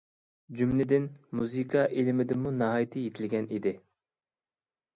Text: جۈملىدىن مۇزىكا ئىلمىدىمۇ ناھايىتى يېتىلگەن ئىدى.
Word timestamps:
جۈملىدىن 0.61 1.05
مۇزىكا 1.41 1.85
ئىلمىدىمۇ 1.99 2.55
ناھايىتى 2.63 3.05
يېتىلگەن 3.07 3.49
ئىدى. 3.55 3.77